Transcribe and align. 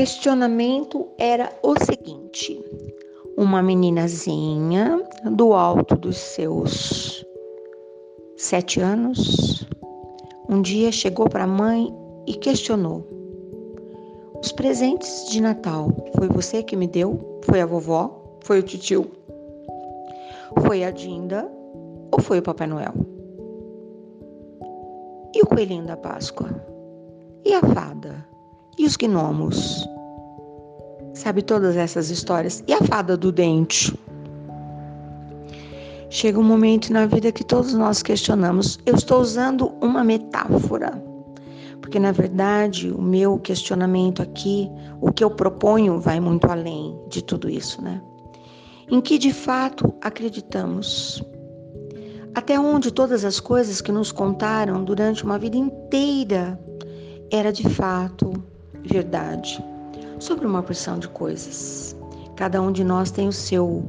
questionamento 0.00 1.08
era 1.18 1.52
o 1.62 1.74
seguinte: 1.84 2.58
uma 3.36 3.62
meninazinha 3.62 4.98
do 5.30 5.52
alto 5.52 5.94
dos 5.94 6.16
seus 6.16 7.22
sete 8.34 8.80
anos, 8.80 9.68
um 10.48 10.62
dia 10.62 10.90
chegou 10.90 11.28
para 11.28 11.44
a 11.44 11.46
mãe 11.46 11.94
e 12.26 12.32
questionou: 12.32 13.06
Os 14.42 14.50
presentes 14.52 15.28
de 15.28 15.38
Natal 15.42 15.94
foi 16.16 16.28
você 16.28 16.62
que 16.62 16.76
me 16.76 16.86
deu? 16.86 17.38
Foi 17.42 17.60
a 17.60 17.66
vovó? 17.66 18.38
Foi 18.42 18.60
o 18.60 18.62
tio? 18.62 19.10
Foi 20.66 20.82
a 20.82 20.90
Dinda? 20.90 21.46
Ou 22.10 22.22
foi 22.22 22.38
o 22.38 22.42
Papai 22.42 22.66
Noel? 22.66 22.94
E 25.34 25.42
o 25.42 25.46
coelhinho 25.46 25.84
da 25.84 25.98
Páscoa? 25.98 26.48
E 27.44 27.52
a 27.52 27.60
fada? 27.60 28.29
E 28.80 28.86
os 28.86 28.96
gnomos? 28.96 29.86
Sabe 31.12 31.42
todas 31.42 31.76
essas 31.76 32.08
histórias? 32.08 32.64
E 32.66 32.72
a 32.72 32.78
fada 32.78 33.14
do 33.14 33.30
dente? 33.30 33.94
Chega 36.08 36.40
um 36.40 36.42
momento 36.42 36.90
na 36.90 37.04
vida 37.04 37.30
que 37.30 37.44
todos 37.44 37.74
nós 37.74 38.02
questionamos. 38.02 38.78
Eu 38.86 38.94
estou 38.94 39.20
usando 39.20 39.70
uma 39.82 40.02
metáfora, 40.02 40.92
porque 41.82 41.98
na 41.98 42.10
verdade 42.10 42.90
o 42.90 43.02
meu 43.02 43.38
questionamento 43.38 44.22
aqui, 44.22 44.70
o 44.98 45.12
que 45.12 45.22
eu 45.22 45.30
proponho, 45.30 46.00
vai 46.00 46.18
muito 46.18 46.50
além 46.50 46.98
de 47.10 47.22
tudo 47.22 47.50
isso, 47.50 47.82
né? 47.82 48.00
Em 48.90 49.02
que 49.02 49.18
de 49.18 49.30
fato 49.34 49.92
acreditamos? 50.00 51.22
Até 52.34 52.58
onde 52.58 52.90
todas 52.90 53.26
as 53.26 53.40
coisas 53.40 53.82
que 53.82 53.92
nos 53.92 54.10
contaram 54.10 54.82
durante 54.82 55.22
uma 55.22 55.38
vida 55.38 55.58
inteira 55.58 56.58
era 57.30 57.52
de 57.52 57.68
fato 57.68 58.32
verdade 58.84 59.62
sobre 60.18 60.46
uma 60.46 60.62
porção 60.62 60.98
de 60.98 61.08
coisas. 61.08 61.96
Cada 62.36 62.60
um 62.60 62.72
de 62.72 62.84
nós 62.84 63.10
tem 63.10 63.28
o 63.28 63.32
seu 63.32 63.84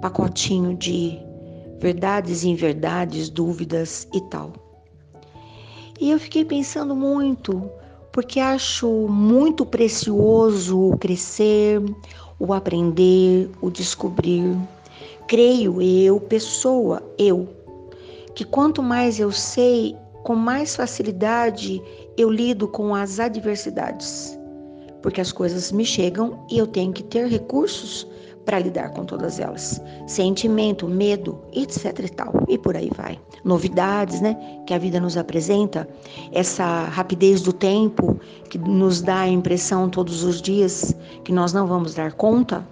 pacotinho 0.00 0.76
de 0.76 1.18
verdades 1.78 2.42
e 2.42 2.48
inverdades, 2.48 3.28
dúvidas 3.28 4.06
e 4.12 4.20
tal. 4.22 4.52
E 6.00 6.10
eu 6.10 6.18
fiquei 6.18 6.44
pensando 6.44 6.94
muito, 6.94 7.70
porque 8.10 8.40
acho 8.40 8.88
muito 9.08 9.64
precioso 9.64 10.90
o 10.90 10.96
crescer, 10.96 11.82
o 12.38 12.52
aprender, 12.52 13.50
o 13.60 13.70
descobrir. 13.70 14.56
Creio 15.28 15.80
eu, 15.80 16.18
pessoa, 16.18 17.02
eu, 17.16 17.48
que 18.34 18.44
quanto 18.44 18.82
mais 18.82 19.20
eu 19.20 19.30
sei, 19.30 19.96
com 20.22 20.34
mais 20.34 20.76
facilidade 20.76 21.82
eu 22.16 22.30
lido 22.30 22.68
com 22.68 22.94
as 22.94 23.18
adversidades, 23.18 24.38
porque 25.02 25.20
as 25.20 25.32
coisas 25.32 25.72
me 25.72 25.84
chegam 25.84 26.44
e 26.50 26.58
eu 26.58 26.66
tenho 26.66 26.92
que 26.92 27.02
ter 27.02 27.26
recursos 27.26 28.06
para 28.44 28.58
lidar 28.58 28.90
com 28.90 29.04
todas 29.04 29.38
elas. 29.38 29.80
Sentimento, 30.06 30.88
medo, 30.88 31.38
etc 31.52 31.98
e 32.00 32.08
tal. 32.08 32.32
E 32.48 32.58
por 32.58 32.76
aí 32.76 32.90
vai. 32.96 33.18
Novidades, 33.44 34.20
né, 34.20 34.36
que 34.66 34.74
a 34.74 34.78
vida 34.78 35.00
nos 35.00 35.16
apresenta, 35.16 35.88
essa 36.32 36.84
rapidez 36.84 37.40
do 37.40 37.52
tempo 37.52 38.18
que 38.48 38.58
nos 38.58 39.00
dá 39.00 39.20
a 39.20 39.28
impressão 39.28 39.88
todos 39.88 40.24
os 40.24 40.40
dias 40.40 40.94
que 41.24 41.32
nós 41.32 41.52
não 41.52 41.66
vamos 41.66 41.94
dar 41.94 42.12
conta, 42.12 42.66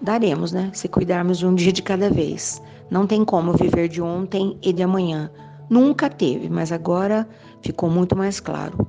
daremos, 0.00 0.52
né, 0.52 0.70
se 0.72 0.88
cuidarmos 0.88 1.42
um 1.42 1.54
dia 1.54 1.72
de 1.72 1.82
cada 1.82 2.10
vez. 2.10 2.62
Não 2.90 3.06
tem 3.06 3.24
como 3.24 3.52
viver 3.52 3.88
de 3.88 4.02
ontem 4.02 4.58
e 4.62 4.72
de 4.72 4.82
amanhã. 4.82 5.30
Nunca 5.70 6.10
teve, 6.10 6.48
mas 6.48 6.72
agora 6.72 7.28
ficou 7.62 7.88
muito 7.88 8.16
mais 8.16 8.40
claro. 8.40 8.86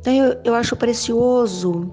Então 0.00 0.12
eu, 0.12 0.40
eu 0.42 0.54
acho 0.54 0.74
precioso 0.74 1.92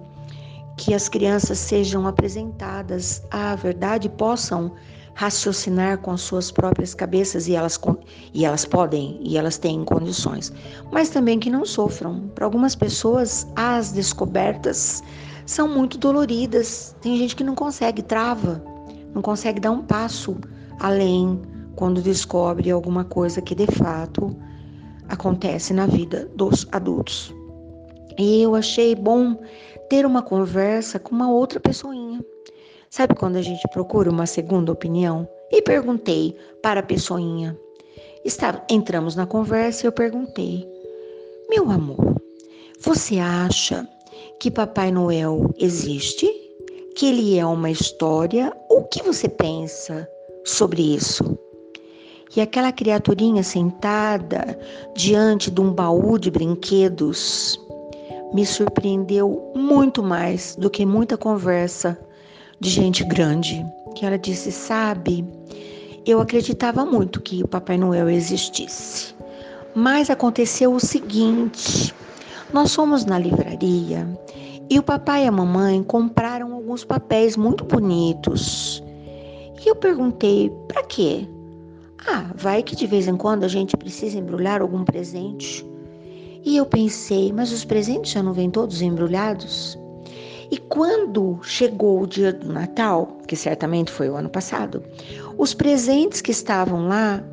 que 0.77 0.93
as 0.93 1.09
crianças 1.09 1.59
sejam 1.59 2.07
apresentadas 2.07 3.21
à 3.29 3.53
verdade 3.55 4.07
possam 4.09 4.71
raciocinar 5.13 5.97
com 5.97 6.11
as 6.11 6.21
suas 6.21 6.49
próprias 6.49 6.95
cabeças 6.95 7.47
e 7.47 7.53
elas, 7.53 7.79
e 8.33 8.45
elas 8.45 8.65
podem 8.65 9.19
e 9.21 9.37
elas 9.37 9.57
têm 9.57 9.83
condições, 9.83 10.51
mas 10.91 11.09
também 11.09 11.37
que 11.37 11.49
não 11.49 11.65
sofram. 11.65 12.29
Para 12.33 12.45
algumas 12.45 12.75
pessoas, 12.75 13.45
as 13.55 13.91
descobertas 13.91 15.03
são 15.45 15.67
muito 15.67 15.97
doloridas. 15.97 16.95
Tem 17.01 17.17
gente 17.17 17.35
que 17.35 17.43
não 17.43 17.53
consegue, 17.53 18.01
trava, 18.01 18.63
não 19.13 19.21
consegue 19.21 19.59
dar 19.59 19.71
um 19.71 19.81
passo 19.81 20.37
além 20.79 21.41
quando 21.75 22.01
descobre 22.01 22.69
alguma 22.71 23.03
coisa 23.03 23.41
que 23.41 23.55
de 23.55 23.67
fato 23.67 24.35
acontece 25.07 25.73
na 25.73 25.85
vida 25.87 26.29
dos 26.35 26.67
adultos. 26.71 27.33
E 28.17 28.41
eu 28.43 28.55
achei 28.55 28.95
bom 28.95 29.37
ter 29.89 30.05
uma 30.05 30.21
conversa 30.21 30.99
com 30.99 31.13
uma 31.13 31.31
outra 31.31 31.59
pessoinha. 31.59 32.23
Sabe 32.89 33.15
quando 33.15 33.37
a 33.37 33.41
gente 33.41 33.65
procura 33.69 34.09
uma 34.09 34.25
segunda 34.25 34.71
opinião? 34.71 35.27
E 35.51 35.61
perguntei 35.61 36.35
para 36.61 36.81
a 36.81 36.83
pessoinha. 36.83 37.57
Está, 38.23 38.63
entramos 38.69 39.15
na 39.15 39.25
conversa 39.25 39.85
e 39.85 39.87
eu 39.87 39.91
perguntei: 39.91 40.67
Meu 41.49 41.69
amor, 41.69 42.21
você 42.79 43.17
acha 43.19 43.87
que 44.39 44.51
Papai 44.51 44.91
Noel 44.91 45.53
existe? 45.57 46.29
Que 46.95 47.07
ele 47.07 47.37
é 47.37 47.45
uma 47.45 47.71
história? 47.71 48.53
O 48.69 48.83
que 48.83 49.01
você 49.01 49.29
pensa 49.29 50.07
sobre 50.45 50.95
isso? 50.95 51.37
E 52.33 52.39
aquela 52.39 52.71
criaturinha 52.71 53.43
sentada 53.43 54.57
diante 54.95 55.51
de 55.51 55.59
um 55.59 55.73
baú 55.73 56.17
de 56.17 56.31
brinquedos 56.31 57.59
me 58.33 58.45
surpreendeu 58.45 59.51
muito 59.53 60.01
mais 60.01 60.55
do 60.55 60.69
que 60.69 60.85
muita 60.85 61.17
conversa 61.17 61.99
de 62.59 62.69
gente 62.69 63.03
grande. 63.03 63.65
Que 63.95 64.05
ela 64.05 64.17
disse: 64.17 64.49
Sabe, 64.51 65.25
eu 66.05 66.21
acreditava 66.21 66.85
muito 66.85 67.21
que 67.21 67.43
o 67.43 67.47
Papai 67.47 67.77
Noel 67.77 68.09
existisse. 68.09 69.13
Mas 69.75 70.09
aconteceu 70.09 70.73
o 70.73 70.79
seguinte: 70.79 71.93
nós 72.53 72.73
fomos 72.73 73.03
na 73.03 73.19
livraria 73.19 74.07
e 74.69 74.79
o 74.79 74.83
papai 74.83 75.25
e 75.25 75.27
a 75.27 75.31
mamãe 75.31 75.83
compraram 75.83 76.53
alguns 76.53 76.85
papéis 76.85 77.35
muito 77.35 77.65
bonitos. 77.65 78.81
E 79.65 79.67
eu 79.67 79.75
perguntei: 79.75 80.49
para 80.69 80.83
quê? 80.83 81.27
Ah, 82.07 82.31
vai 82.35 82.63
que 82.63 82.75
de 82.75 82.87
vez 82.87 83.07
em 83.07 83.15
quando 83.15 83.43
a 83.43 83.47
gente 83.47 83.77
precisa 83.77 84.17
embrulhar 84.17 84.61
algum 84.61 84.83
presente. 84.83 85.65
E 86.43 86.57
eu 86.57 86.65
pensei, 86.65 87.31
mas 87.31 87.51
os 87.51 87.63
presentes 87.63 88.11
já 88.11 88.23
não 88.23 88.33
vêm 88.33 88.49
todos 88.49 88.81
embrulhados? 88.81 89.77
E 90.49 90.57
quando 90.57 91.39
chegou 91.43 92.01
o 92.01 92.07
dia 92.07 92.33
do 92.33 92.51
Natal, 92.51 93.17
que 93.27 93.35
certamente 93.35 93.91
foi 93.91 94.09
o 94.09 94.15
ano 94.15 94.29
passado, 94.29 94.83
os 95.37 95.53
presentes 95.53 96.19
que 96.19 96.31
estavam 96.31 96.87
lá 96.87 97.23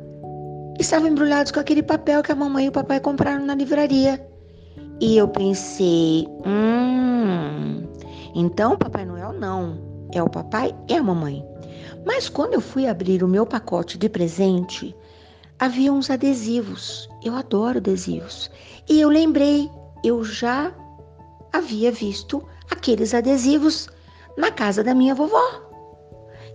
estavam 0.79 1.09
embrulhados 1.09 1.51
com 1.51 1.59
aquele 1.59 1.83
papel 1.83 2.23
que 2.23 2.31
a 2.31 2.35
mamãe 2.35 2.65
e 2.65 2.69
o 2.69 2.71
papai 2.71 2.99
compraram 2.99 3.45
na 3.45 3.55
livraria. 3.55 4.25
E 5.01 5.17
eu 5.17 5.27
pensei, 5.27 6.27
hum, 6.45 7.83
então 8.35 8.77
Papai 8.77 9.05
Noel 9.05 9.33
não, 9.33 9.77
é 10.13 10.21
o 10.21 10.29
papai 10.29 10.73
e 10.87 10.95
a 10.95 11.03
mamãe. 11.03 11.45
Mas 12.05 12.29
quando 12.29 12.53
eu 12.53 12.61
fui 12.61 12.87
abrir 12.87 13.23
o 13.23 13.27
meu 13.27 13.45
pacote 13.45 13.97
de 13.97 14.09
presente, 14.09 14.95
havia 15.59 15.91
uns 15.91 16.09
adesivos. 16.09 17.09
Eu 17.23 17.35
adoro 17.35 17.77
adesivos. 17.77 18.49
E 18.87 18.99
eu 18.99 19.09
lembrei, 19.09 19.69
eu 20.03 20.23
já 20.23 20.73
havia 21.51 21.91
visto 21.91 22.43
aqueles 22.69 23.13
adesivos 23.13 23.89
na 24.37 24.51
casa 24.51 24.83
da 24.83 24.93
minha 24.93 25.13
vovó. 25.13 25.69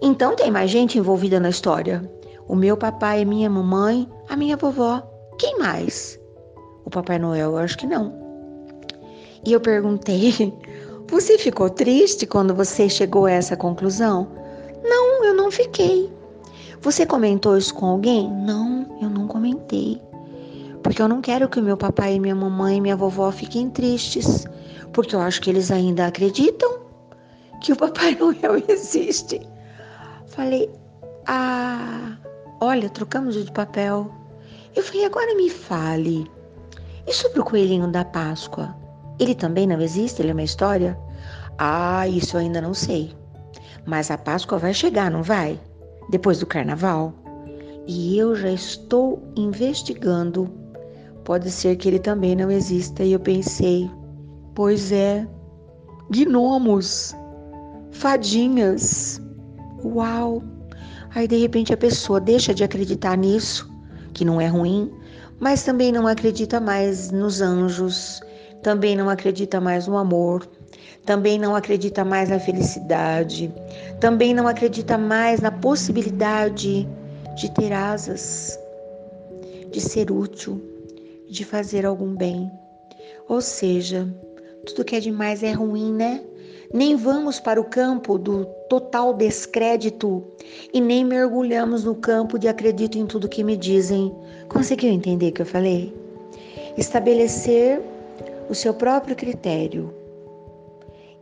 Então 0.01 0.35
tem 0.35 0.51
mais 0.51 0.71
gente 0.71 0.99
envolvida 0.99 1.39
na 1.39 1.51
história. 1.51 2.11
O 2.49 2.55
meu 2.55 2.77
papai, 2.77 3.23
a 3.23 3.27
minha 3.27 3.49
mamãe, 3.49 4.09
a 4.29 4.37
minha 4.37 4.57
vovó. 4.57 5.03
Quem 5.39 5.59
mais? 5.59 6.19
O 6.85 6.91
Papai 6.91 7.19
Noel, 7.19 7.53
eu 7.53 7.59
acho 7.59 7.79
que 7.79 7.87
não. 7.87 8.13
E 9.45 9.53
eu 9.53 9.61
perguntei: 9.61 10.53
Você 11.09 11.39
ficou 11.39 11.71
triste 11.71 12.27
quando 12.27 12.55
você 12.55 12.89
chegou 12.89 13.27
a 13.27 13.31
essa 13.31 13.57
conclusão? 13.57 14.44
Eu 15.25 15.35
não 15.35 15.51
fiquei. 15.51 16.13
Você 16.83 17.07
comentou 17.07 17.57
isso 17.57 17.75
com 17.75 17.87
alguém? 17.87 18.31
Não, 18.31 18.99
eu 19.01 19.09
não 19.09 19.27
comentei. 19.27 19.99
Porque 20.83 21.01
eu 21.01 21.09
não 21.09 21.23
quero 21.23 21.49
que 21.49 21.59
o 21.59 21.63
meu 21.63 21.79
papai, 21.79 22.21
minha 22.21 22.35
mamãe 22.35 22.77
e 22.77 22.81
minha 22.81 22.95
vovó 22.95 23.33
fiquem 23.33 23.71
tristes. 23.71 24.45
Porque 24.93 25.17
eu 25.17 25.21
acho 25.21 25.41
que 25.41 25.49
eles 25.49 25.71
ainda 25.71 26.07
acreditam 26.07 26.79
que 27.63 27.73
o 27.73 27.77
Papai 27.77 28.15
Noel 28.21 28.63
existe. 28.69 29.41
Falei, 30.27 30.71
ah, 31.27 32.19
olha, 32.61 32.91
trocamos 32.91 33.35
de 33.35 33.51
papel. 33.51 34.11
Eu 34.77 34.83
falei, 34.83 35.07
agora 35.07 35.35
me 35.37 35.49
fale. 35.49 36.31
E 37.07 37.13
sobre 37.15 37.41
o 37.41 37.45
coelhinho 37.45 37.89
da 37.89 38.05
Páscoa? 38.05 38.77
Ele 39.19 39.35
também 39.35 39.67
não 39.67 39.81
existe? 39.81 40.21
Ele 40.21 40.31
é 40.31 40.35
uma 40.35 40.43
história? 40.43 40.99
Ah, 41.57 42.07
isso 42.07 42.37
eu 42.37 42.41
ainda 42.41 42.61
não 42.61 42.75
sei. 42.75 43.15
Mas 43.87 44.11
a 44.11 44.19
Páscoa 44.19 44.59
vai 44.59 44.73
chegar, 44.73 45.11
não 45.11 45.23
vai? 45.23 45.61
Depois 46.11 46.39
do 46.41 46.47
carnaval. 46.47 47.13
E 47.87 48.17
eu 48.19 48.35
já 48.35 48.51
estou 48.51 49.23
investigando. 49.37 50.51
Pode 51.25 51.51
ser 51.51 51.77
que 51.77 51.89
ele 51.89 51.99
também 51.99 52.35
não 52.35 52.51
exista. 52.51 53.03
E 53.03 53.13
eu 53.13 53.21
pensei, 53.21 53.91
pois 54.55 54.93
é, 54.93 55.27
gnomos, 56.11 57.15
fadinhas. 57.91 59.21
Uau! 59.85 60.43
Aí 61.15 61.29
de 61.29 61.39
repente 61.39 61.73
a 61.73 61.77
pessoa 61.77 62.21
deixa 62.21 62.53
de 62.53 62.65
acreditar 62.65 63.17
nisso, 63.17 63.71
que 64.13 64.25
não 64.25 64.41
é 64.41 64.49
ruim, 64.49 64.93
mas 65.39 65.63
também 65.63 65.93
não 65.93 66.07
acredita 66.07 66.61
mais 66.61 67.11
nos 67.11 67.41
anjos, 67.41 68.21
também 68.65 68.97
não 68.97 69.11
acredita 69.11 69.61
mais 69.61 69.87
no 69.87 69.99
amor, 69.99 70.49
também 71.05 71.39
não 71.39 71.55
acredita 71.55 72.03
mais 72.03 72.31
na 72.31 72.41
felicidade, 72.41 73.53
também 74.01 74.33
não 74.33 74.49
acredita 74.49 74.97
mais 74.97 75.39
na 75.39 75.53
possibilidade 75.53 76.89
de 77.37 77.51
ter 77.53 77.75
asas, 77.75 78.59
de 79.71 79.81
ser 79.83 80.11
útil, 80.11 80.59
de 81.29 81.45
fazer 81.45 81.85
algum 81.85 82.15
bem. 82.17 82.51
Ou 83.29 83.43
seja, 83.43 84.09
tudo 84.65 84.83
que 84.83 84.97
é 84.97 85.01
demais 85.01 85.43
é 85.43 85.53
ruim, 85.53 85.93
né? 85.93 86.23
Nem 86.73 86.97
vamos 86.97 87.39
para 87.39 87.61
o 87.61 87.65
campo 87.65 88.17
do 88.17 88.47
total 88.71 89.13
descrédito 89.13 90.25
e 90.73 90.81
nem 90.81 91.05
mergulhamos 91.05 91.85
no 91.85 91.95
campo 91.95 92.39
de 92.39 92.49
acredito 92.49 92.97
em 92.97 93.05
tudo 93.05 93.29
que 93.29 93.45
me 93.45 93.59
dizem. 93.59 94.11
Conseguiu 94.49 94.91
entender 94.91 95.29
o 95.29 95.33
que 95.33 95.43
eu 95.43 95.47
falei? 95.47 95.95
Estabelecer 96.79 97.81
o 98.49 98.55
seu 98.55 98.75
próprio 98.75 99.17
critério 99.17 99.95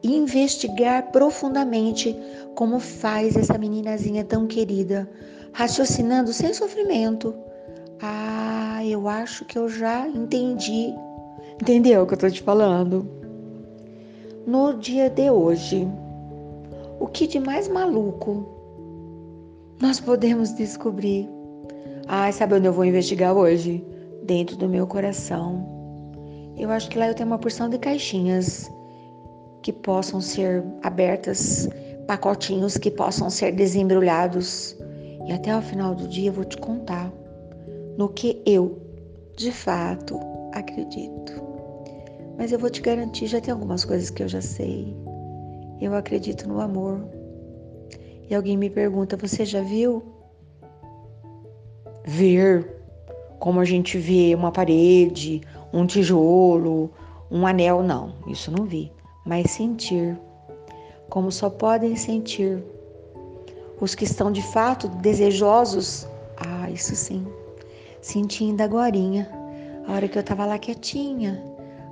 e 0.03 0.17
investigar 0.17 1.11
profundamente 1.13 2.17
como 2.55 2.81
faz 2.81 3.37
essa 3.37 3.57
meninazinha 3.57 4.25
tão 4.25 4.47
querida, 4.47 5.09
raciocinando 5.53 6.33
sem 6.33 6.53
sofrimento. 6.53 7.35
Ah, 8.01 8.85
eu 8.85 9.09
acho 9.09 9.45
que 9.45 9.57
eu 9.57 9.69
já 9.69 10.09
entendi. 10.09 10.93
Entendeu 11.61 12.03
o 12.03 12.07
que 12.07 12.15
eu 12.15 12.19
tô 12.19 12.29
te 12.29 12.43
falando? 12.43 13.07
No 14.45 14.75
dia 14.75 15.09
de 15.09 15.31
hoje, 15.31 15.87
o 16.99 17.07
que 17.07 17.29
de 17.29 17.39
mais 17.39 17.69
maluco 17.69 18.45
nós 19.81 20.01
podemos 20.01 20.53
descobrir? 20.53 21.29
Ah, 22.09 22.31
sabe 22.33 22.55
onde 22.55 22.67
eu 22.67 22.73
vou 22.73 22.85
investigar 22.85 23.37
hoje? 23.37 23.85
Dentro 24.25 24.57
do 24.57 24.69
meu 24.69 24.87
coração. 24.87 25.82
Eu 26.63 26.71
acho 26.71 26.89
que 26.89 26.97
lá 26.97 27.09
eu 27.09 27.15
tenho 27.15 27.27
uma 27.27 27.41
porção 27.41 27.69
de 27.69 27.77
caixinhas 27.77 28.71
que 29.63 29.73
possam 29.73 30.21
ser 30.21 30.63
abertas, 30.81 31.69
pacotinhos 32.07 32.79
que 32.79 32.89
possam 32.89 33.29
ser 33.29 33.51
desembrulhados. 33.51 34.77
E 35.27 35.33
até 35.33 35.57
o 35.57 35.61
final 35.61 35.93
do 35.93 36.07
dia 36.07 36.29
eu 36.29 36.33
vou 36.33 36.45
te 36.45 36.57
contar 36.57 37.13
no 37.99 38.09
que 38.09 38.41
eu, 38.47 38.81
de 39.37 39.51
fato, 39.51 40.21
acredito. 40.53 41.33
Mas 42.39 42.53
eu 42.53 42.61
vou 42.61 42.71
te 42.71 42.81
garantir, 42.81 43.27
já 43.27 43.41
tem 43.41 43.53
algumas 43.53 43.85
coisas 43.85 44.09
que 44.09 44.23
eu 44.23 44.29
já 44.29 44.41
sei. 44.41 44.97
Eu 45.81 45.97
acredito 45.97 46.49
no 46.49 46.61
amor. 46.61 47.05
E 48.31 48.37
alguém 48.37 48.57
me 48.57 48.71
pergunta: 48.71 49.17
Você 49.17 49.45
já 49.45 49.63
viu? 49.63 50.01
Ver 52.05 52.83
como 53.41 53.59
a 53.59 53.65
gente 53.65 53.99
vê 53.99 54.33
uma 54.37 54.53
parede, 54.53 55.41
um 55.73 55.87
tijolo, 55.87 56.91
um 57.31 57.47
anel, 57.47 57.83
não, 57.83 58.15
isso 58.27 58.51
não 58.51 58.65
vi 58.65 58.93
mas 59.25 59.51
sentir, 59.51 60.19
como 61.09 61.31
só 61.31 61.49
podem 61.49 61.97
sentir 61.97 62.63
os 63.81 63.95
que 63.95 64.05
estão 64.05 64.31
de 64.31 64.43
fato 64.43 64.89
desejosos. 64.89 66.07
Ah, 66.37 66.71
isso 66.71 66.95
sim, 66.95 67.27
sentindo 68.01 68.61
agora, 68.61 68.97
a 69.87 69.93
hora 69.93 70.09
que 70.09 70.19
eu 70.19 70.21
estava 70.21 70.47
lá 70.47 70.59
quietinha, 70.59 71.43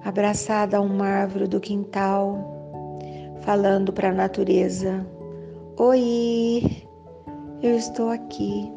abraçada 0.05 0.77
a 0.77 0.81
uma 0.81 1.07
árvore 1.07 1.47
do 1.47 1.61
quintal, 1.61 2.99
falando 3.43 3.93
para 3.93 4.11
a 4.11 4.15
natureza: 4.15 5.07
Oi, 5.77 6.85
eu 7.63 7.77
estou 7.77 8.11
aqui, 8.11 8.73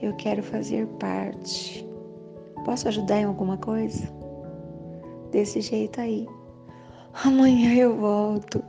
eu 0.00 0.14
quero 0.16 0.42
fazer 0.42 0.86
parte. 0.98 1.87
Posso 2.68 2.86
ajudar 2.86 3.18
em 3.18 3.24
alguma 3.24 3.56
coisa? 3.56 4.06
Desse 5.32 5.62
jeito 5.62 6.02
aí. 6.02 6.28
Amanhã 7.24 7.72
eu 7.72 7.96
volto. 7.96 8.62